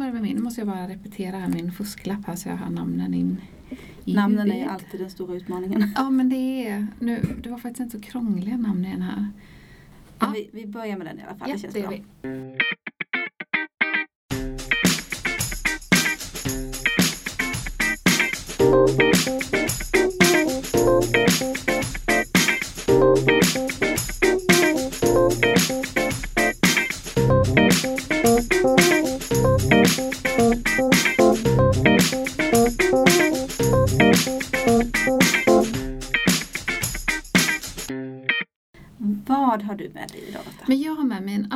[0.00, 0.36] börja med min.
[0.36, 3.40] Nu måste jag bara repetera här min fusklapp här så jag har namnen in
[4.04, 4.72] i Namnen är ju huvudet.
[4.72, 5.92] alltid den stora utmaningen.
[5.96, 9.28] Ja men det är, nu, det var faktiskt inte så krångliga namn i den här.
[10.18, 10.32] Ja.
[10.34, 11.90] vi, vi börjar med den i alla fall, Ja, det känns det bra.
[11.90, 12.56] vi.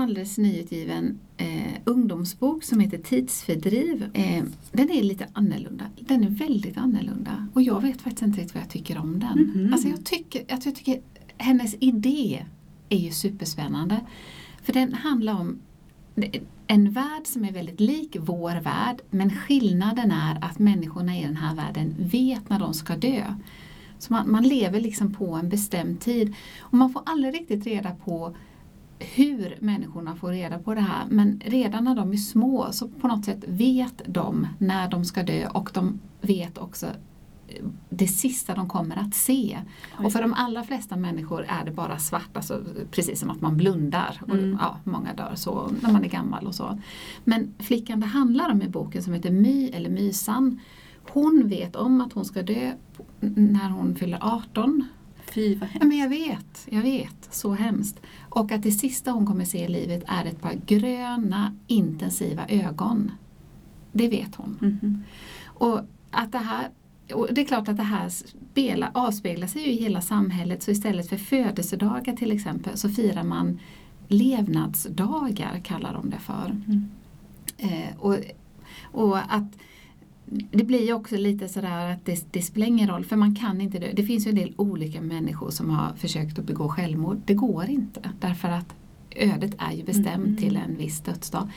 [0.05, 4.11] Alldeles nyutgiven eh, ungdomsbok som heter Tidsfördriv.
[4.15, 5.85] Eh, den är lite annorlunda.
[6.01, 7.49] Den är väldigt annorlunda.
[7.55, 9.53] Och jag vet faktiskt inte riktigt vad jag tycker om den.
[9.55, 9.73] Mhm.
[9.73, 11.01] Alltså jag tycker, jag tycker
[11.39, 12.45] hennes idé
[12.89, 14.01] är ju superspännande.
[14.63, 15.59] För den handlar om
[16.67, 21.37] en värld som är väldigt lik vår värld men skillnaden är att människorna i den
[21.37, 23.35] här världen vet när de ska dö.
[23.99, 27.91] Så man, man lever liksom på en bestämd tid och man får aldrig riktigt reda
[28.05, 28.37] på
[28.99, 33.09] hur människorna får reda på det här men redan när de är små så på
[33.09, 36.87] något sätt vet de när de ska dö och de vet också
[37.49, 39.59] eh, det sista de kommer att se.
[40.05, 43.57] Och för de allra flesta människor är det bara svart, alltså precis som att man
[43.57, 44.21] blundar.
[44.23, 44.59] Och, Mm.
[44.61, 46.79] ja, många dör så när man är gammal och så.
[47.25, 50.61] Men flickan det handlar om i boken som heter My eller Mysan,
[51.13, 52.73] hon vet om att hon ska dö
[53.21, 54.85] när hon fyller 18.
[55.35, 55.87] Fy vad Ja, hemskt.
[55.89, 58.01] men jag vet, jag vet, så hemskt.
[58.29, 63.11] Och att det sista hon kommer se i livet är ett par gröna intensiva ögon.
[63.93, 64.59] Det vet hon.
[64.61, 65.03] Mhm.
[65.45, 65.81] Och
[66.11, 66.69] att det här
[67.15, 70.71] och det är klart att det här spela, avspeglar sig ju i hela samhället så
[70.71, 73.59] istället för födelsedagar till exempel så firar man
[74.09, 76.47] levnadsdagar kallar de det för.
[76.47, 76.89] Mm.
[77.59, 78.17] Eh, och,
[78.83, 79.59] och att
[80.27, 83.61] det blir ju också lite sådär att det, det spelar ingen roll för man kan
[83.61, 83.93] inte dö.
[83.93, 87.23] Det finns ju en del olika människor som har försökt att begå självmord.
[87.25, 88.75] Det går inte därför att
[89.17, 90.37] ödet är ju bestämt Mm.
[90.37, 91.49] till en viss dödsdag.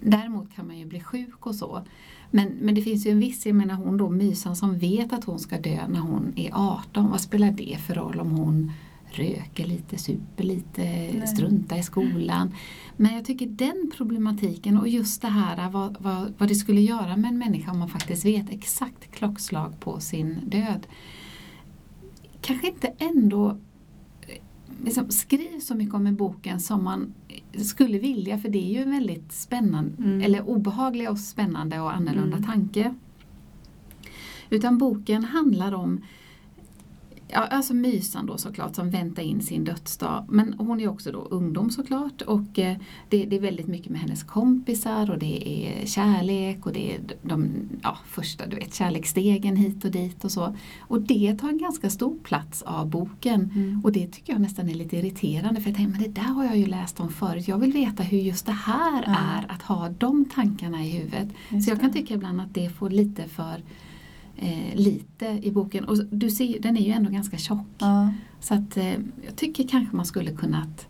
[0.00, 1.82] Däremot kan man ju bli sjuk och så.
[2.30, 5.24] Men, men det finns ju en viss, jag menar hon då Mysan som vet att
[5.24, 7.10] hon ska dö när hon är 18.
[7.10, 8.72] Vad spelar det för roll om hon
[9.18, 11.26] röker lite, super lite, Nej.
[11.26, 12.54] struntar i skolan.
[12.96, 17.16] Men jag tycker den problematiken och just det här vad, vad, vad det skulle göra
[17.16, 20.86] med en människa om man faktiskt vet exakt klockslag på sin död.
[22.40, 23.50] Kanske inte ändå
[24.28, 24.42] eh,
[24.84, 27.14] liksom, skriv så mycket om i boken som man
[27.56, 30.20] skulle vilja för det är ju en väldigt spännande, Mm.
[30.22, 32.48] eller obehaglig och spännande och annorlunda Mm.
[32.48, 32.94] tanke.
[34.50, 36.00] Utan boken handlar om
[37.34, 40.24] Ja, alltså Mysan då såklart som väntar in sin dödsdag.
[40.28, 42.76] Men hon är också då ungdom såklart och eh,
[43.08, 47.00] det, det är väldigt mycket med hennes kompisar och det är kärlek och det är
[47.22, 47.48] de
[47.82, 50.56] ja, första du vet, kärleksstegen hit och dit och så.
[50.80, 53.50] Och det tar en ganska stor plats av boken.
[53.54, 53.80] Mm.
[53.84, 56.44] Och det tycker jag nästan är lite irriterande för jag tänker men det där har
[56.44, 57.48] jag ju läst om förut.
[57.48, 59.12] Jag vill veta hur just det här Ja.
[59.16, 61.28] är att ha de tankarna i huvudet.
[61.48, 61.98] Just Så jag kan det.
[61.98, 63.62] tycka ibland att det får lite för
[64.36, 65.84] eh, lite i boken.
[65.84, 67.66] Och du ser, den är ju ändå ganska tjock.
[67.78, 68.12] Ja.
[68.40, 68.92] Så att eh,
[69.26, 70.88] jag tycker kanske man skulle kunnat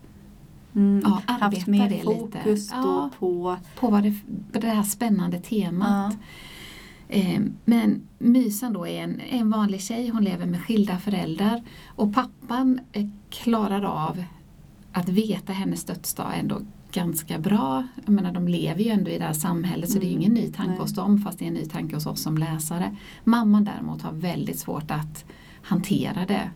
[0.75, 1.01] Mm.
[1.05, 2.03] Ja, Haft arbeta mer det lite.
[2.03, 3.09] fokus då Ja.
[3.19, 4.13] på på vad det,
[4.51, 6.13] på det här spännande temat.
[7.07, 7.15] ja.
[7.15, 12.13] Eh, men Mysan då är en, en vanlig tjej, hon lever med skilda föräldrar och
[12.13, 14.23] pappan eh, klarar av
[14.91, 16.61] att veta hennes dödsdag ändå
[16.93, 17.87] ganska bra.
[18.05, 20.21] Jag menar de lever ju ändå i det här samhället så det är ju Mm,
[20.21, 20.79] ingen ny tanke nej.
[20.79, 22.95] hos dem fast det är en ny tanke hos oss som läsare.
[23.23, 25.25] Mamman däremot har väldigt svårt att
[25.61, 26.49] hantera det.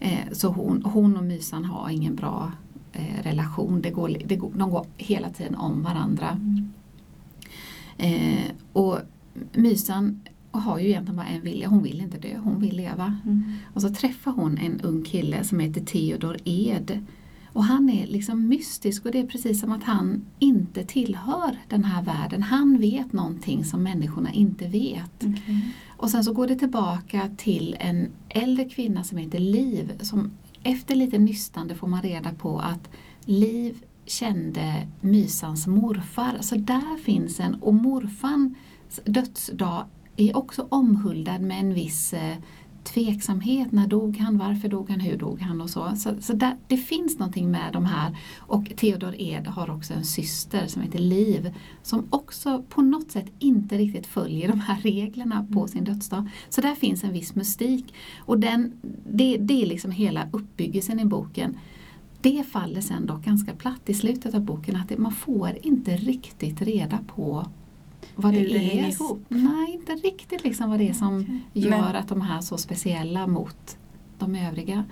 [0.00, 2.52] Eh, så hon, hon och Mysan har ingen bra
[2.92, 3.82] eh, relation.
[3.82, 6.28] Det går, det går, de går hela tiden om varandra.
[6.30, 6.72] Mm.
[7.98, 8.98] Eh, och
[9.52, 10.20] Mysan
[10.50, 13.16] har ju egentligen bara en vilja, hon vill inte dö, hon vill leva.
[13.24, 13.52] Mm.
[13.74, 17.06] Och så träffar hon en ung kille som heter Theodor Ed.
[17.56, 21.84] Och han är liksom mystisk och det är precis som att han inte tillhör den
[21.84, 22.42] här världen.
[22.42, 25.16] Han vet någonting som människorna inte vet.
[25.16, 25.74] Okej.
[25.96, 29.98] Och sen så går det tillbaka till en äldre kvinna som heter Liv.
[30.00, 30.30] Som
[30.62, 32.90] efter lite nystande får man reda på att
[33.24, 36.38] Liv kände Mysans morfar.
[36.40, 38.56] Så där finns en, och morfans
[39.04, 39.84] dödsdag
[40.16, 42.36] är också omhuldad med en viss eh,
[42.86, 43.72] tveksamhet.
[43.72, 44.38] När dog han?
[44.38, 45.00] Varför dog han?
[45.00, 45.60] Hur dog han?
[45.60, 48.16] Och så så, så där, det finns någonting med de här.
[48.38, 53.26] Och Theodor Ed har också en syster som heter Liv som också på något sätt
[53.38, 56.28] inte riktigt följer de här reglerna på sin dödsdag.
[56.48, 57.94] Så där finns en viss mystik.
[58.18, 58.72] Och den,
[59.10, 61.58] det, det är liksom hela uppbyggelsen i boken.
[62.20, 65.96] Det faller sen dock ganska platt i slutet av boken att det, man får inte
[65.96, 67.46] riktigt reda på
[68.14, 68.92] vad det, hur det hänger är.
[68.92, 69.24] ihop.
[69.28, 71.40] Nej, inte riktigt liksom vad det är som Okej.
[71.52, 73.78] gör Men- att de här är så speciella mot
[74.18, 74.84] de övriga.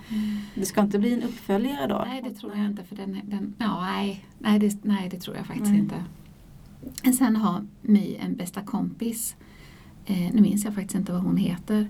[0.55, 2.05] Det ska inte bli en uppföljare då?
[2.09, 2.85] Nej, det tror jag inte.
[2.85, 5.79] För den, den, ja, nej, nej, det, nej, det tror jag faktiskt Nej.
[5.79, 6.05] inte.
[7.19, 9.37] Sen har My en bästa kompis,
[10.07, 11.89] eh, nu minns jag faktiskt inte vad hon heter,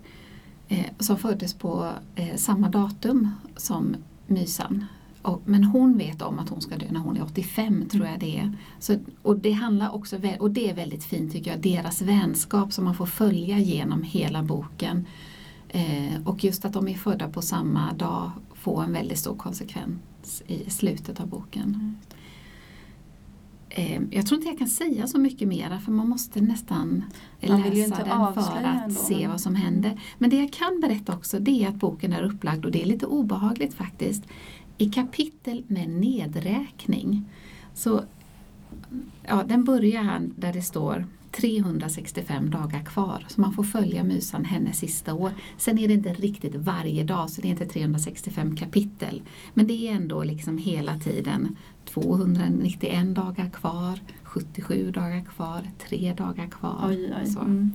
[0.69, 3.97] eh, som föddes på eh, samma datum som
[4.27, 4.85] Mysan.
[5.25, 8.21] Och, men hon vet om att hon ska dö när hon är 85 tror jag
[8.21, 8.57] det är.
[8.79, 12.85] Så, och, det handlar också, och det är väldigt fint tycker jag, deras vänskap som
[12.85, 15.07] man får följa genom hela boken.
[15.69, 20.43] Eh, och just att de är födda på samma dag får en väldigt stor konsekvens
[20.47, 21.97] i slutet av boken.
[23.69, 27.05] Eh, jag tror inte jag kan säga så mycket mera för man måste nästan
[27.49, 30.01] Man läsa inte den för att ändå, se vad som händer.
[30.19, 32.87] Men det jag kan berätta också det är att boken är upplagd och det är
[32.87, 34.23] lite obehagligt faktiskt
[34.79, 37.25] i kapitel med nedräkning.
[37.75, 38.05] Så
[39.23, 43.27] ja, den börjar här där det står 365 dagar kvar.
[43.29, 45.31] Så man får följa Mysan hennes sista år.
[45.57, 49.23] Sen är det inte riktigt varje dag så det är inte 365 kapitel.
[49.55, 56.47] Men det är ändå liksom hela tiden 291 dagar kvar, 77 dagar kvar, 3 dagar
[56.47, 56.85] kvar.
[56.89, 57.27] Oj, oj.
[57.27, 57.41] Så.
[57.41, 57.73] Mm.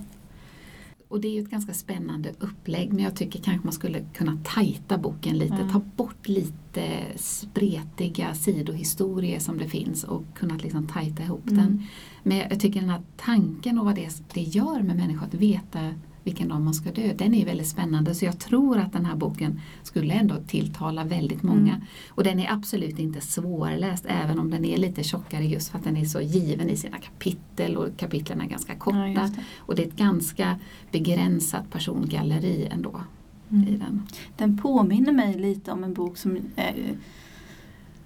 [1.09, 4.39] Och det är ju ett ganska spännande upplägg men jag tycker kanske man skulle kunna
[4.43, 5.53] tajta boken lite.
[5.55, 5.69] Mm.
[5.69, 6.83] Ta bort lite
[7.15, 11.57] spretiga sidohistorier som det finns och kunna liksom tajta ihop Mm.
[11.63, 11.83] den.
[12.23, 15.93] Men jag tycker den här tanken och vad det, det gör med människor att veta
[16.29, 18.15] vilken dag man ska dö, den är väldigt spännande.
[18.15, 21.73] Så jag tror att den här boken skulle ändå tilltala väldigt många.
[21.73, 21.81] Mm.
[22.09, 25.83] Och den är absolut inte svårläst även om den är lite tjockare just för att
[25.83, 29.07] den är så given i sina kapitel och kapitlen är ganska korta.
[29.07, 29.43] Ja, det.
[29.57, 30.59] Och det är ett ganska
[30.91, 33.01] begränsat persongalleri ändå
[33.49, 33.79] i Mm.
[33.79, 34.07] den.
[34.37, 36.75] Den påminner mig lite om en bok som eh,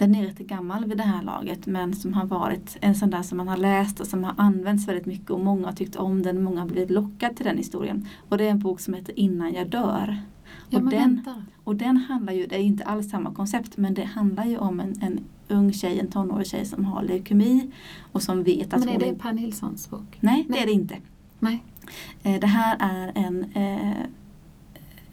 [0.04, 3.22] den är lite gammal vid det här laget men som har varit en sån där
[3.24, 6.22] som man har läst och som har använts väldigt mycket och många har tyckt om
[6.22, 8.08] den, många har blivit lockade till den historien.
[8.30, 10.18] Och det är en bok som heter Innan jag dör.
[10.70, 11.44] Ja, och, den, vänta.
[11.64, 14.80] och den handlar ju, det är inte alls samma koncept men det handlar ju om
[14.80, 17.72] en, en ung tjej, en tonårig tjej som har leukemi
[18.12, 20.18] och som vet att Men är hon det Per Nilssons bok?
[20.20, 20.62] Nej, det Nej.
[20.62, 20.96] är det inte.
[21.40, 21.64] Nej.
[22.24, 23.98] Eh, Det här är en, eh,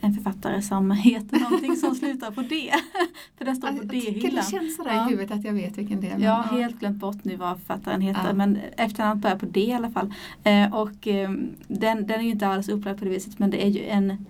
[0.00, 2.73] en författare som heter någonting som slutar på D.
[3.38, 4.35] För den står på D-hyllan.
[4.35, 5.06] det känns sådär Ja.
[5.06, 6.19] i huvudet att jag vet vilken det är.
[6.19, 6.62] Jag har ja.
[6.62, 8.32] helt glömt bort nu vad författaren heter Ja.
[8.32, 10.14] men efternamnet börjar på D i alla fall.
[10.44, 11.31] Eh, och eh,
[11.69, 14.26] den, den är ju inte alls upplagd på det viset men det är ju en,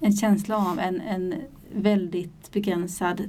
[0.00, 1.34] en känsla av en, en
[1.74, 3.22] väldigt begränsad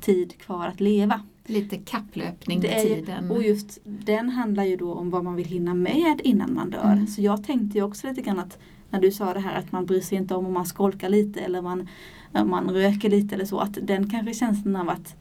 [0.00, 1.20] tid kvar att leva.
[1.46, 3.30] Lite kapplöpning med tiden.
[3.30, 6.92] Och just den handlar ju då om vad man vill hinna med innan man dör.
[6.92, 7.06] Mm.
[7.06, 8.58] Så jag tänkte ju också lite grann att
[8.90, 11.40] när du sa det här att man bryr sig inte om om man skolkar lite
[11.40, 11.88] eller man,
[12.32, 13.58] om man röker lite eller så.
[13.58, 15.16] Att den kanske känslan av att,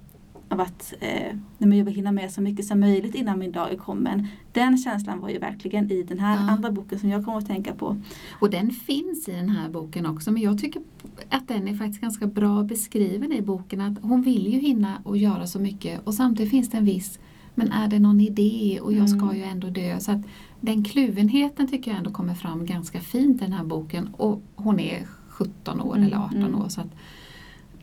[0.50, 3.78] av att eh, jag vill hinna med så mycket som möjligt innan min dag är
[3.78, 4.28] kommen.
[4.52, 6.52] Den känslan var ju verkligen i den här Ja.
[6.52, 7.98] andra boken som jag kommer att tänka på.
[8.40, 10.82] Och den finns i den här boken också men jag tycker
[11.30, 13.82] att den är faktiskt ganska bra beskriven i boken.
[13.82, 17.20] Att hon vill ju hinna och göra så mycket och samtidigt finns det en viss
[17.56, 19.36] men är det någon idé och jag ska Mm.
[19.38, 20.00] ju ändå dö.
[20.00, 20.22] Så att
[20.68, 24.08] den kluvenheten tycker jag ändå kommer fram ganska fint i den här boken.
[24.14, 26.56] Och hon är 17 år Mm, eller 18 mm.
[26.56, 26.70] år.
[26.70, 26.96] Så att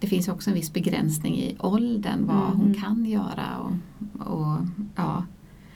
[0.01, 2.83] det finns också en viss begränsning i åldern vad Mm, hon mm.
[2.83, 3.59] kan göra.
[3.59, 3.73] Och,
[4.27, 4.57] och,
[4.97, 5.25] ja.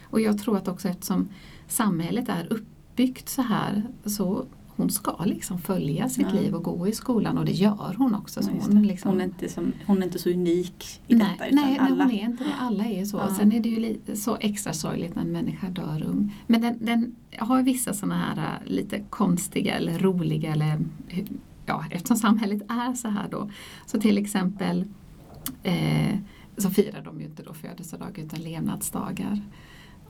[0.04, 1.28] och jag tror att också eftersom
[1.66, 4.46] samhället är uppbyggt så här så
[4.78, 6.40] hon ska liksom följa sitt Ja.
[6.40, 8.42] liv och gå i skolan och det gör hon också.
[8.42, 11.36] Så Ja, hon, liksom, hon, är inte som, hon är inte så unik i nej,
[11.38, 12.04] detta nej, alla.
[12.04, 12.54] nej, hon är inte det.
[12.60, 13.16] Alla är så.
[13.16, 13.34] Ja.
[13.34, 16.34] Sen är det ju lite, så extra sorgligt när en människa dör ung.
[16.46, 20.80] Men den, den har vissa sådana här äh, lite konstiga eller roliga eller
[21.66, 23.50] ja, eftersom samhället är så här då.
[23.86, 24.84] Så till exempel
[25.62, 26.16] eh,
[26.56, 29.40] så firar de ju inte då födelsedag utan levnadsdagar.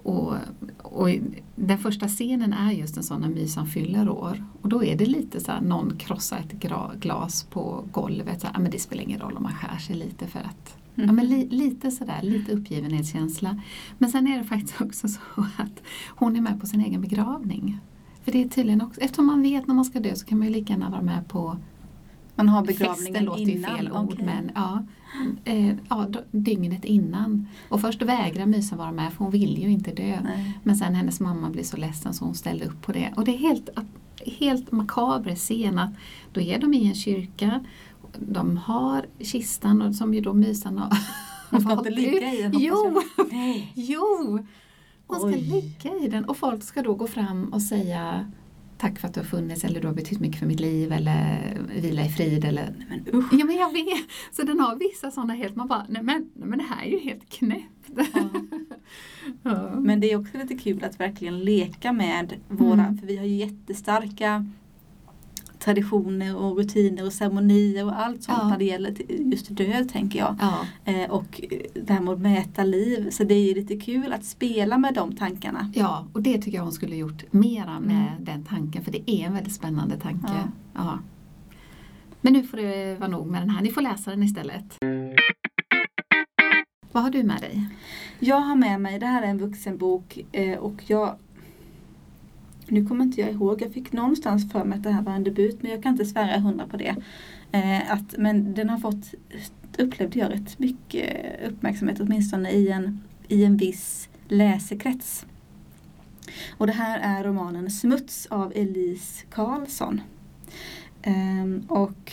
[0.08, 0.34] Och,
[0.82, 1.08] och
[1.56, 4.44] den första scenen är just en sån när Mysan fyller år.
[4.62, 6.52] Och då är det lite så här, någon krossar ett
[7.00, 8.40] glas på golvet.
[8.40, 10.76] Så här, "Ah, men det spelar ingen roll om man skär sig lite för att
[10.94, 13.60] Ja, men li, lite sådär, lite uppgivenhetskänsla.
[13.98, 15.20] Men sen är det faktiskt också så
[15.56, 17.78] att hon är med på sin egen begravning.
[18.22, 20.46] För det är tydligen också, eftersom man vet när man ska dö så kan man
[20.46, 21.56] ju lika gärna vara med på
[22.34, 24.24] Man har festen, begravningen låter ju fel ord Okej.
[24.24, 24.84] men ja,
[25.44, 27.48] eh, ja, dygnet innan.
[27.68, 30.18] Och först vägrar Mysan vara med för hon vill ju inte dö.
[30.24, 30.58] Nej.
[30.62, 33.12] Men sen hennes mamma blir så ledsen så hon ställde upp på det.
[33.16, 33.68] Och det är helt,
[34.38, 35.90] helt makaber scen att
[36.32, 37.64] då är de i en kyrka,
[38.18, 40.98] de har kistan och som ju då Mysan har
[41.50, 43.02] Hon ska inte ligga i den Jo.
[43.30, 43.72] Nej.
[43.74, 44.38] jo!
[45.06, 45.40] Hon ska Oj.
[45.40, 48.30] ligga i den och folk ska då gå fram och säga
[48.78, 51.38] Tack för att du har funnits eller du har betytt mycket för mitt liv eller
[51.80, 53.32] vila i frid eller Nej, men usch.
[53.32, 54.08] Ja men jag vet!
[54.32, 56.90] Så den har vissa sådana helt, man bara nej men, nej men det här är
[56.90, 57.88] ju helt knäppt.
[57.96, 58.04] Ja.
[59.42, 59.70] ja.
[59.80, 62.98] Men det är också lite kul att verkligen leka med våra, Mm.
[62.98, 64.46] för vi har ju jättestarka
[65.58, 68.48] traditioner och rutiner och ceremonier och allt sånt Ja.
[68.48, 68.94] när det gäller
[69.32, 70.36] just död tänker jag.
[70.40, 73.10] Ja, Eh, och eh, det här med att mäta liv.
[73.10, 75.72] Så det är ju lite kul att spela med de tankarna.
[75.74, 78.24] ja, och det tycker jag hon skulle gjort mera med Mm.
[78.24, 80.26] den tanken för det är en väldigt spännande tanke.
[80.28, 80.48] Ja.
[80.74, 80.98] Ja.
[82.20, 84.64] Men nu får det vara nog med den här, ni får läsa den istället.
[86.92, 87.68] Vad har du med dig?
[88.18, 91.14] Jag har med mig, det här är en vuxenbok eh, och jag
[92.70, 95.24] nu kommer inte jag ihåg, jag fick någonstans för mig att det här var en
[95.24, 96.96] debut men jag kan inte svära hundra på det.
[97.52, 99.14] Eh, att, men den har fått,
[99.78, 101.16] upplevde jag, rätt mycket
[101.48, 105.26] uppmärksamhet åtminstone i en, i en viss läsekrets.
[106.56, 110.00] Och det här är romanen Smuts av Elise Karlsson.
[111.02, 112.12] Eh, och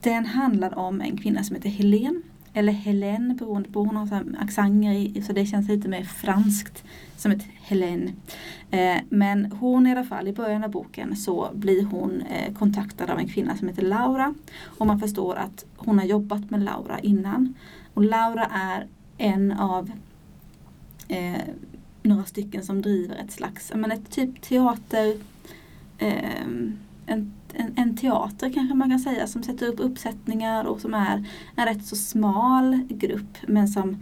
[0.00, 2.20] den handlar om en kvinna som heter Helene
[2.56, 6.84] eller Helene beroende på, hon har så accenter i, så det känns lite mer franskt
[7.16, 8.12] som ett Helene.
[8.70, 13.10] Eh, men hon i alla fall, i början av boken så blir hon eh, kontaktad
[13.10, 14.34] av en kvinna som heter Laura.
[14.64, 17.54] Och man förstår att hon har jobbat med Laura innan.
[17.94, 18.86] Och Laura är
[19.18, 19.90] en av
[21.08, 21.42] eh,
[22.02, 25.16] några stycken som driver ett slags, men ett typ teater,
[25.98, 26.46] eh,
[27.06, 31.24] en, en, en teater kanske man kan säga, som sätter upp uppsättningar och som är
[31.56, 33.96] en rätt så smal grupp men som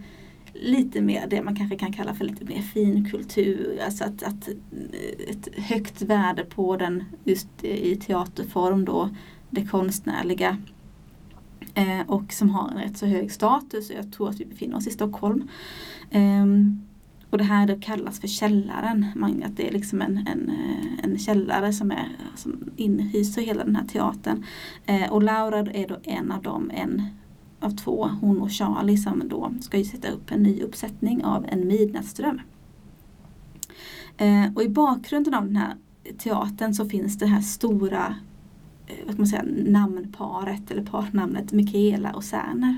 [0.53, 3.79] lite mer det man kanske kan kalla för lite mer finkultur.
[3.85, 9.09] Alltså att, att eh, ett högt värde på den just i teaterform då,
[9.49, 10.57] det konstnärliga.
[11.73, 13.91] Eh, och som har en rätt så hög status.
[13.95, 15.47] Jag tror att vi befinner oss i Stockholm.
[16.11, 16.81] Ehm,
[17.35, 19.05] och det här då kallas för källaren.
[19.15, 23.63] Man, att det är liksom en, en, eh, en källare som, är, som inhyser hela
[23.63, 24.45] den här teatern.
[24.85, 27.01] Eh, och Laura är då en av dem, en
[27.59, 31.45] av två, hon och Charlie som då ska ju sätta upp en ny uppsättning av
[31.49, 32.41] En midnattsdröm.
[34.17, 35.75] Eh, och i bakgrunden av den här
[36.17, 38.15] teatern så finns det här stora
[38.87, 42.77] eh, vad ska man säga, namnparet eller parnamnet Mikaela och Särner.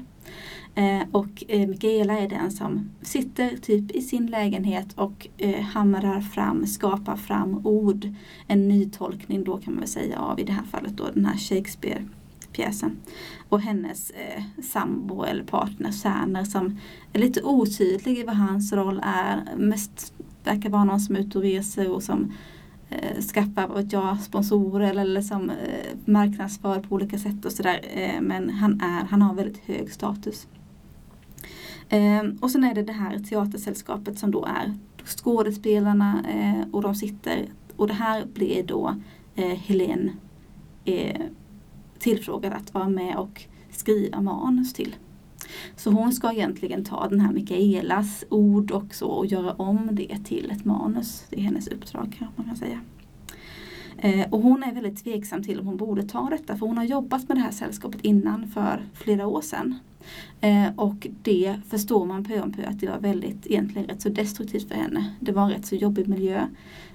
[0.77, 6.21] Eh, och eh, Mikaela är den som sitter typ i sin lägenhet och eh, hamrar
[6.21, 8.07] fram, skapar fram ord.
[8.47, 11.37] En nytolkning då kan man väl säga av i det här fallet då den här
[11.37, 12.91] Shakespeare-pjäsen.
[13.49, 16.79] Och hennes eh, sambo eller partner Särner som
[17.13, 19.57] är lite otydlig i vad hans roll är.
[19.57, 22.33] Mest verkar vara någon som är ute och reser och som
[22.89, 27.81] eh, skaffar vad jag, sponsorer eller, eller som eh, marknadsför på olika sätt och sådär.
[27.93, 30.47] Eh, men han, är, han har väldigt hög status.
[31.89, 34.73] Eh, och sen är det det här teatersällskapet som då är
[35.05, 38.95] skådespelarna eh, och de sitter och det här blir då
[39.35, 40.11] eh, Helene
[40.85, 41.21] eh,
[41.99, 44.95] tillfrågad att vara med och skriva manus till.
[45.75, 50.51] Så hon ska egentligen ta den här Mikaelas ord också och göra om det till
[50.51, 51.25] ett manus.
[51.29, 52.81] Det är hennes uppdrag kan man säga.
[53.97, 56.83] Eh, och hon är väldigt tveksam till om hon borde ta detta för hon har
[56.83, 59.75] jobbat med det här sällskapet innan för flera år sedan.
[60.41, 64.09] Eh, och det förstår man pö om pö att det var väldigt, egentligen rätt så
[64.09, 65.11] destruktivt för henne.
[65.19, 66.47] Det var en rätt så jobbig miljö.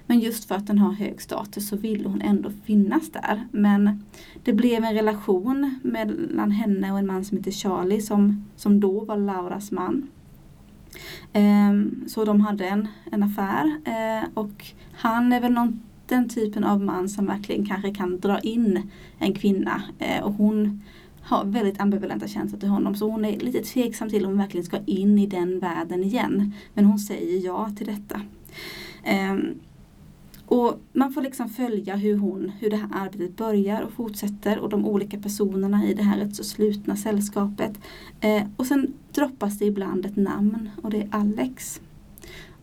[0.07, 3.47] Men just för att den har hög status så ville hon ändå finnas där.
[3.51, 4.05] Men
[4.45, 9.05] det blev en relation mellan henne och en man som heter Charlie som, som då
[9.05, 10.09] var Lauras man.
[11.33, 16.65] Ehm, så de hade en, en affär eh, och han är väl någon, den typen
[16.65, 20.83] av man som verkligen kanske kan dra in en kvinna eh, och hon
[21.23, 24.67] har väldigt ambivalenta känslor till honom så hon är lite tveksam till om hon verkligen
[24.67, 26.55] ska in i den världen igen.
[26.75, 28.21] Men hon säger ja till detta.
[29.03, 29.37] Eh,
[30.47, 34.69] och man får liksom följa hur, hon, hur det här arbetet börjar och fortsätter och
[34.69, 37.79] de olika personerna i det här rätt så slutna sällskapet.
[38.21, 41.81] Eh, och sen droppas det ibland ett namn och det är Alex.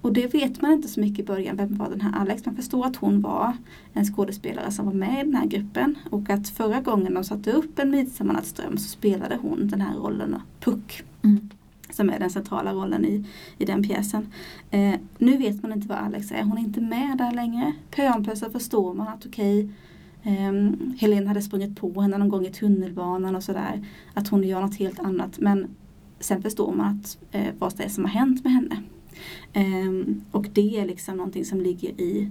[0.01, 2.45] Och det vet man inte så mycket i början, vem var den här Alex?
[2.45, 3.53] Man förstår att hon var
[3.93, 7.51] en skådespelare som var med i den här gruppen och att förra gången de satte
[7.51, 11.03] upp en Midsommarnattsdröm så spelade hon den här rollen Puck.
[11.23, 11.49] Mm.
[11.91, 13.25] Som är den centrala rollen i,
[13.57, 14.27] i den pjäsen.
[14.71, 17.73] Eh, nu vet man inte vad Alex är, hon är inte med där längre.
[17.91, 19.69] Pö om pö så förstår man att okej,
[20.23, 20.51] eh,
[20.97, 23.87] Helene hade sprungit på henne någon gång i tunnelbanan och sådär.
[24.13, 25.39] Att hon gör något helt annat.
[25.39, 25.67] Men
[26.19, 28.83] sen förstår man att, eh, vad det är som har hänt med henne.
[29.55, 32.29] Um, och det är liksom någonting som ligger i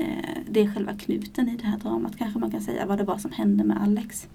[0.00, 3.04] uh, Det är själva knuten i det här dramat kanske man kan säga vad det
[3.04, 4.28] var som hände med Alex.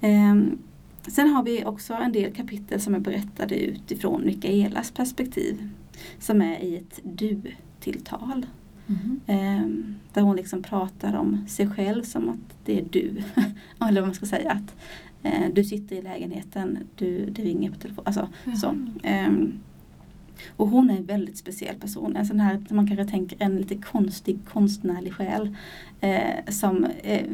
[0.00, 0.58] Um,
[1.06, 5.68] sen har vi också en del kapitel som är berättade utifrån Mikaelas perspektiv.
[6.18, 8.46] Som är i ett du-tilltal.
[9.26, 13.22] Um, där hon liksom pratar om sig själv som att det är du.
[13.88, 14.50] Eller vad man ska säga.
[14.52, 14.76] att
[15.24, 18.04] uh, Du sitter i lägenheten, du, det ringer på telefon.
[18.06, 18.28] Alltså,
[18.60, 18.74] så.
[20.56, 22.16] Och hon är en väldigt speciell person.
[22.16, 25.56] En sån här, man kanske tänker, en lite konstig konstnärlig själ.
[26.00, 27.26] Eh, som är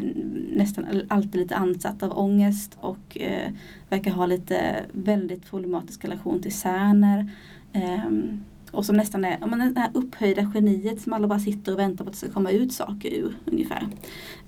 [0.56, 3.52] nästan alltid lite ansatt av ångest och eh,
[3.88, 7.30] verkar ha lite väldigt problematisk relation till Cerner.
[7.72, 8.10] Eh,
[8.70, 12.04] och som nästan är men det här upphöjda geniet som alla bara sitter och väntar
[12.04, 13.88] på att det ska komma ut saker ur ungefär.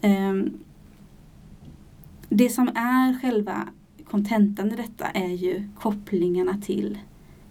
[0.01, 0.59] Ehm,
[2.29, 3.69] det som är själva
[4.05, 6.99] kontentan i detta är ju kopplingarna till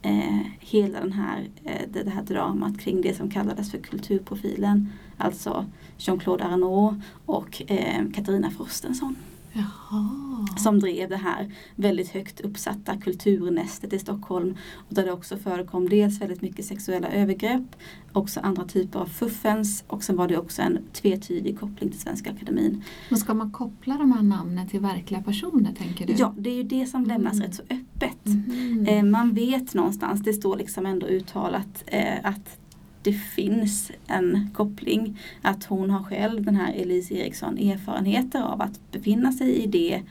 [0.03, 4.89] eh, hela den här, eh, det, det, här dramat kring det som kallades för kulturprofilen.
[5.17, 5.65] Alltså
[5.97, 9.15] Jean-Claude Arnault och eh, Katarina Frostenson.
[9.53, 10.47] Jaha.
[10.57, 14.57] Som drev det här väldigt högt uppsatta kulturnästet i Stockholm.
[14.89, 17.75] Och där det också förekom dels väldigt mycket sexuella övergrepp,
[18.13, 22.31] också andra typer av fuffens och sen var det också en tvetydig koppling till Svenska
[22.31, 22.83] Akademin.
[23.09, 26.13] Men ska man koppla de här namnen till verkliga personer tänker du?
[26.17, 27.45] Ja, det är ju det som lämnas mm.
[27.45, 28.25] rätt så öppet.
[28.25, 28.85] Mm.
[28.87, 32.57] Eh, man vet någonstans, det står liksom ändå uttalat eh, att
[33.03, 35.19] det finns en koppling.
[35.41, 40.01] Att hon har själv, den här Elise Eriksson, erfarenheter av att befinna sig i det,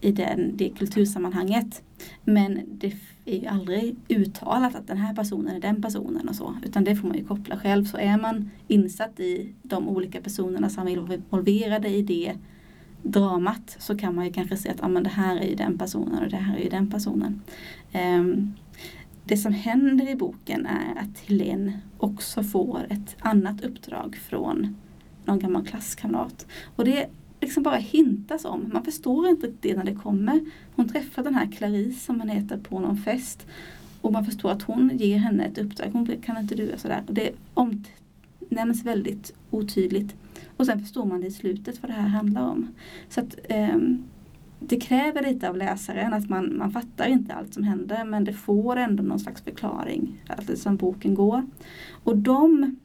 [0.00, 1.82] i den, det kultursammanhanget.
[2.24, 6.56] Men det är ju aldrig uttalat att den här personen är den personen och så.
[6.64, 7.84] Utan det får man ju koppla själv.
[7.84, 12.34] Så är man insatt i de olika personerna som är involverade i det
[13.02, 15.78] dramat så kan man ju kanske se att ah, men det här är ju den
[15.78, 17.42] personen och det här är ju den personen.
[17.94, 18.54] Um,
[19.28, 24.76] det som händer i boken är att Helene också får ett annat uppdrag från
[25.24, 26.46] någon gammal klasskamrat.
[26.76, 27.06] Och det
[27.40, 28.70] liksom bara hintas om.
[28.72, 30.40] Man förstår inte det när det kommer.
[30.76, 33.46] Hon träffar den här Clarice som hon heter på någon fest.
[34.00, 35.90] Och man förstår att hon ger henne ett uppdrag.
[35.92, 37.02] Hon kan inte du sådär.
[37.06, 40.14] Och det omnämns väldigt otydligt.
[40.56, 42.68] Och sen förstår man det i slutet vad det här handlar om.
[43.08, 44.04] Så att um,
[44.60, 48.32] det kräver lite av läsaren att man, man fattar inte allt som händer men det
[48.32, 51.46] får ändå någon slags förklaring allt som boken går.
[52.04, 52.76] Och de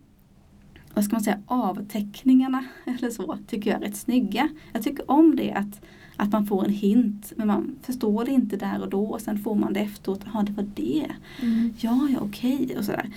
[0.93, 4.49] vad ska man säga, avteckningarna eller så tycker jag är rätt snygga.
[4.73, 5.81] Jag tycker om det att
[6.15, 9.37] att man får en hint men man förstår det inte där och då och sen
[9.37, 10.21] får man det efteråt.
[10.33, 11.11] Ja, det var det.
[11.41, 11.73] Mm.
[11.79, 13.09] Ja, ja, okej och sådär.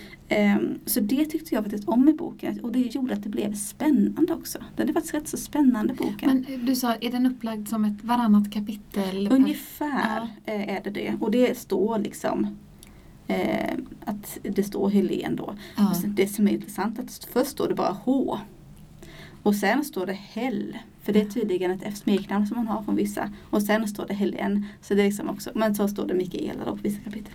[0.56, 3.54] Um, så det tyckte jag faktiskt om i boken och det gjorde att det blev
[3.54, 4.58] spännande också.
[4.76, 6.44] Den är faktiskt rätt så spännande boken.
[6.48, 9.28] Men du sa, är den upplagd som ett varannat kapitel?
[9.32, 10.52] Ungefär ja.
[10.52, 11.14] är det det.
[11.20, 12.56] Och det står liksom
[13.26, 15.54] eh, att det står Helen då.
[15.76, 15.94] Ja.
[16.04, 18.38] det som är intressant är att först står det bara H.
[19.42, 20.76] Och sen står det Hell.
[21.06, 23.30] För det är tydligen ett smeknamn som man har från vissa.
[23.50, 24.66] Och sen står det Helen.
[24.80, 27.32] Så det är liksom också, men så står det Mikaela då på vissa kapitel.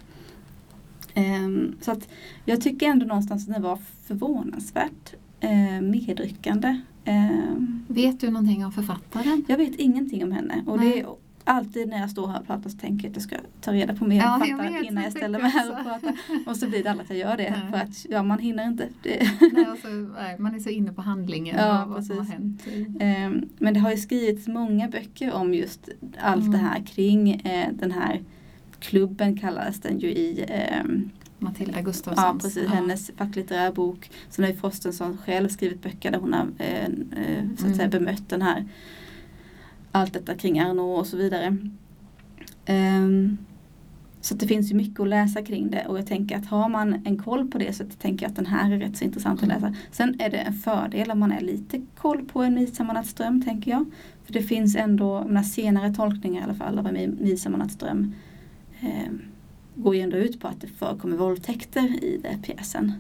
[1.15, 2.10] Um, så att
[2.45, 6.81] jag tycker ändå någonstans att den var förvånansvärt uh, medryckande.
[7.05, 9.45] Um, vet du någonting om författaren?
[9.47, 10.63] Jag vet ingenting om henne.
[10.67, 11.05] Och det är
[11.43, 13.95] alltid när jag står här och pratar så tänker jag att jag ska ta reda
[13.95, 16.13] på mer ja, författare innan jag ställer mig här och pratar.
[16.45, 17.51] Och så blir det aldrig att jag gör det.
[17.51, 17.71] Nej.
[17.71, 18.88] För att ja, man hinner inte.
[19.04, 19.88] Nej, alltså,
[20.38, 22.15] man är så inne på handlingen ja, och vad precis.
[22.15, 22.67] som har hänt.
[22.67, 26.51] Um, men det har ju skrivits många böcker om just allt mm.
[26.51, 28.21] det här kring uh, den här
[28.80, 30.45] klubben kallades den ju i
[30.84, 32.27] um, Matilda Gustafssons.
[32.27, 32.63] Ja, precis.
[32.63, 32.69] Ja.
[32.69, 34.12] Hennes facklitterära bok.
[34.30, 37.88] Sen har ju Frostenson själv skrivit böcker där hon har eh, eh, så att säga,
[37.88, 37.89] mm.
[37.89, 38.65] bemött den här
[39.91, 41.58] allt detta kring Arnault och så vidare.
[42.69, 43.38] Um,
[44.21, 47.01] så det finns ju mycket att läsa kring det och jag tänker att har man
[47.06, 49.47] en koll på det så tänker jag att den här är rätt så intressant att
[49.47, 49.75] läsa.
[49.91, 53.86] Sen är det en fördel om man är lite koll på en Midsommarnattsdröm tänker jag.
[54.25, 58.13] För det finns ändå, senare tolkningar i alla fall av en Midsommarnattsdröm
[58.82, 59.21] Um, ehm,
[59.75, 62.93] går ju ändå ut på att det förekommer våldtäkter i den pjäsen.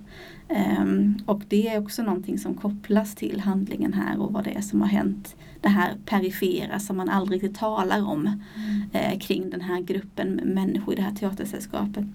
[0.79, 4.61] Um, och det är också någonting som kopplas till handlingen här och vad det är
[4.61, 5.35] som har hänt.
[5.61, 8.81] Det här perifera som man aldrig riktigt talar om mm.
[8.91, 12.05] eh, kring den här gruppen människor i det här teatersällskapet.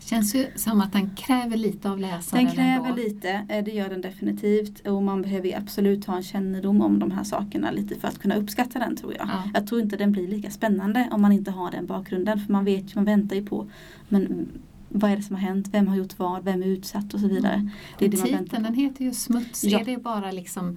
[0.00, 3.02] Känns ju som att den kräver lite av läsaren Den kräver ändå.
[3.02, 4.86] lite, eh, det gör den definitivt.
[4.86, 8.34] Och man behöver absolut ha en kännedom om de här sakerna lite för att kunna
[8.34, 9.28] uppskatta den tror jag.
[9.28, 9.50] Ja.
[9.54, 12.40] Jag tror inte den blir lika spännande om man inte har den bakgrunden.
[12.40, 13.66] För man vet ju, man väntar ju på
[14.08, 14.48] men
[14.88, 17.28] vad är det som har hänt, vem har gjort vad, vem är utsatt och så
[17.28, 17.54] vidare.
[17.54, 17.70] Mm.
[17.98, 19.64] Det är det titeln den heter ju Smuts.
[19.64, 19.80] Ja.
[19.80, 20.76] Är det bara liksom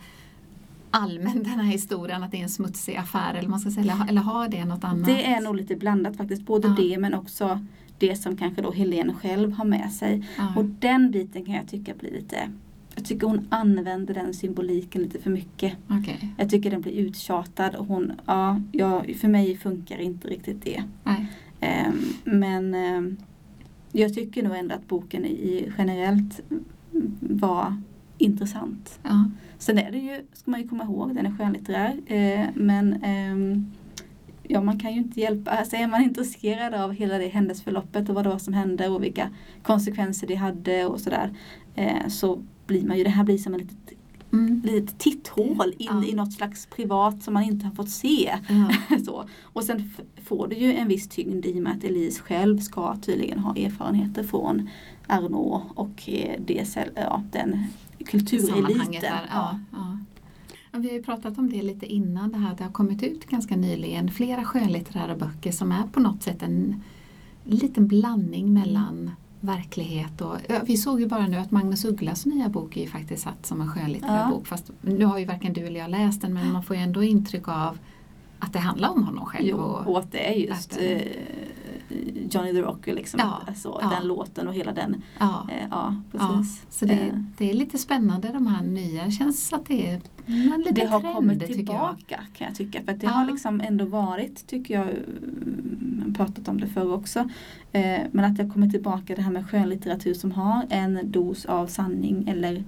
[0.91, 4.21] allmän den här historien att det är en smutsig affär eller man ska säga, eller
[4.21, 5.05] har det något annat?
[5.05, 6.75] Det är nog lite blandat faktiskt, både ja.
[6.77, 7.59] det men också
[8.07, 10.25] det som kanske då Helene själv har med sig.
[10.37, 10.53] Ja.
[10.55, 12.49] Och den biten kan jag tycka blir lite
[12.95, 15.73] jag tycker hon använder den symboliken lite för mycket.
[16.01, 16.29] Okay.
[16.37, 20.83] Jag tycker den blir uttjatad och hon, ja, ja för mig funkar inte riktigt det.
[21.61, 23.17] Um, men um,
[23.91, 26.41] jag tycker nog ändå att boken i, generellt
[27.19, 27.81] var
[28.17, 28.99] intressant.
[29.03, 29.29] Ja.
[29.57, 31.99] Sen är det ju, ska man ju komma ihåg, den är skönlitterär.
[32.05, 33.63] Eh, men eh,
[34.43, 38.15] ja, man kan ju inte hjälpa, alltså är man intresserad av hela det händelseförloppet och
[38.15, 39.29] vad det var som hände och vilka
[39.63, 41.33] konsekvenser det hade och sådär.
[41.75, 43.77] Eh, så blir man ju, det här blir som ett litet,
[44.33, 44.61] Mm.
[44.65, 46.03] litet titthål in Ja.
[46.05, 48.33] i något slags privat som man inte har fått se.
[48.49, 48.97] Ja.
[49.05, 49.25] så.
[49.43, 49.89] Och sen
[50.23, 53.55] får det ju en viss tyngd i och med att Elise själv ska tydligen ha
[53.55, 54.69] erfarenheter från
[55.07, 57.63] Arnaud och eh, det, ja, den
[58.05, 59.03] kultureliten.
[59.33, 59.97] Ja, ja.
[60.77, 63.55] Vi har ju pratat om det lite innan, det här det har kommit ut ganska
[63.55, 66.81] nyligen flera skönlitterära böcker som är på något sätt en
[67.43, 70.37] liten blandning mellan verklighet och...
[70.65, 73.61] Vi såg ju bara nu att Magnus Ugglas nya bok är ju faktiskt satt som
[73.61, 74.29] en skönlitterär Ja.
[74.29, 74.47] bok.
[74.47, 77.03] Fast nu har ju varken du eller jag läst den men man får ju ändå
[77.03, 77.77] intryck av
[78.39, 79.47] att det handlar om honom själv.
[79.47, 81.01] Jo, och, och att det är just att eh,
[82.31, 83.19] Johnny the Rocker liksom.
[83.19, 83.89] Ja, Alltså, ja.
[83.89, 85.01] Den låten och hela den.
[85.19, 86.65] ja, Eh, ja, precis.
[86.69, 89.11] så det, Eh, det är lite spännande de här nya.
[89.11, 91.57] känns att det är en liten det har trend, kommit tycker jag.
[91.57, 92.83] tillbaka kan jag tycka.
[92.83, 97.19] För att det har liksom ändå varit, tycker jag, mm, pratat om det förr också.
[97.71, 101.45] Eh, men att det har kommit tillbaka det här med skönlitteratur som har en dos
[101.45, 102.63] av sanning eller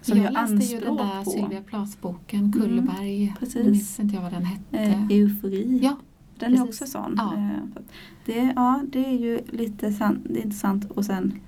[0.00, 3.34] som jag läste ju den där på Sylvia Plaths-boken Kulleberg.
[3.38, 3.54] precis.
[3.64, 4.78] Nu minns inte jag vad den hette.
[4.78, 5.80] eh, eufori.
[5.82, 5.96] Ja,
[6.38, 6.82] Den är precis.
[6.82, 7.14] också sån.
[7.16, 7.34] Ja.
[7.34, 7.82] Eh,
[8.26, 11.40] Det, ja, det är ju lite sant, det är intressant och sen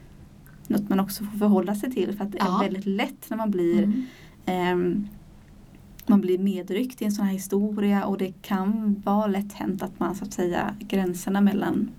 [0.68, 2.58] något man också får förhålla sig till för att det Ja.
[2.58, 4.02] är väldigt lätt när man blir mm.
[4.46, 5.06] ehm,
[6.06, 10.00] man blir medryckt i en sån här historia och det kan vara lätt hänt att
[10.00, 11.90] man så att säga gränserna mellan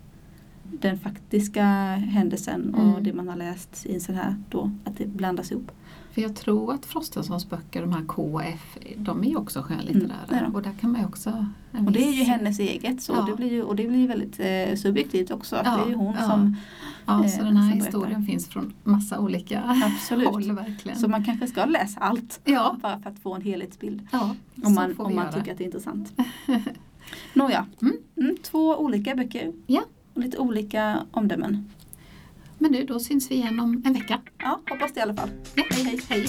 [0.63, 1.63] den faktiska
[1.95, 3.03] händelsen och Mm.
[3.03, 5.71] det man har läst i en sån här då, att det blandas ihop.
[6.13, 10.39] För jag tror att Frostensons böcker, de här KF, de är ju också skönlitterära.
[10.39, 11.45] Mm, och där kan man också...
[11.85, 13.21] Och det är ju hennes eget så Ja.
[13.21, 15.55] det blir ju, och det blir väldigt eh, subjektivt också.
[15.55, 16.27] Att Ja, det är ju hon ja.
[16.29, 16.55] som
[17.05, 17.85] Ja, eh, så den här berättar.
[17.85, 20.27] historien finns från massa olika Absolut.
[20.27, 20.97] håll verkligen.
[20.99, 22.77] Så man kanske ska läsa allt Ja.
[22.81, 24.07] bara för att få en helhetsbild.
[24.11, 25.31] ja, Om man, om man göra.
[25.31, 26.13] tycker att det är intressant.
[27.33, 27.97] Nåja, Mm.
[28.17, 29.51] mm, två olika böcker.
[29.67, 29.81] Ja.
[30.13, 31.69] Och lite olika omdömen.
[32.61, 34.21] Men du, då syns vi igen om en vecka.
[34.37, 35.29] Ja, hoppas det i alla fall.
[35.55, 35.99] Ja, hej, hej.
[36.09, 36.25] hej.